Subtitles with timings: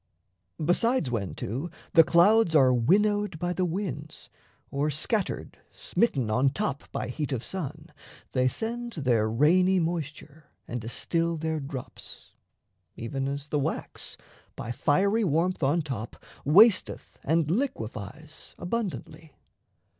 [0.65, 4.31] Besides when, too, The clouds are winnowed by the winds,
[4.71, 7.91] or scattered Smitten on top by heat of sun,
[8.31, 12.33] they send Their rainy moisture, and distil their drops,
[12.95, 14.17] Even as the wax,
[14.55, 19.35] by fiery warmth on top, Wasteth and liquefies abundantly.